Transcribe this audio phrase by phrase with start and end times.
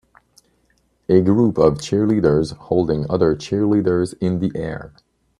[1.09, 4.93] A group of cheerleaders holding other cheerleaders in the air.